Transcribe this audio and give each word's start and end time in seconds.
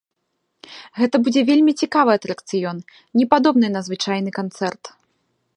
Гэта 0.99 1.15
будзе 1.25 1.41
вельмі 1.49 1.71
цікавы 1.85 2.11
атракцыён, 2.21 2.77
непадобны 3.21 3.67
на 3.77 3.81
звычайны 3.89 4.29
канцэрт! 4.43 4.83